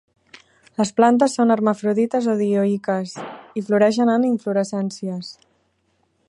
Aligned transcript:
Les 0.81 0.91
plantes 0.99 1.35
són 1.39 1.55
hermafrodites 1.55 2.29
o 2.33 2.35
dioiques 2.39 3.13
i 3.61 3.63
floreixen 3.69 4.13
en 4.15 4.27
inflorescències. 4.31 5.31